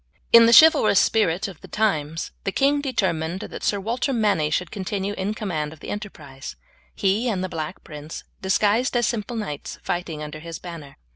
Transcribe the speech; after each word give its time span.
In 0.33 0.47
the 0.47 0.51
chivalrous 0.59 0.99
spirit 0.99 1.47
of 1.47 1.61
the 1.61 1.67
times 1.67 2.31
the 2.43 2.51
king 2.51 2.81
determined 2.81 3.41
that 3.41 3.63
Sir 3.63 3.79
Walter 3.79 4.11
Manny 4.11 4.49
should 4.49 4.71
continue 4.71 5.13
in 5.13 5.35
command 5.35 5.73
of 5.73 5.79
the 5.79 5.89
enterprise; 5.91 6.55
he 6.95 7.29
and 7.29 7.43
the 7.43 7.49
Black 7.49 7.83
Prince, 7.83 8.23
disguised 8.41 8.97
as 8.97 9.05
simple 9.05 9.35
knights, 9.37 9.77
fighting 9.83 10.23
under 10.23 10.39
his 10.39 10.57
banner. 10.57 10.97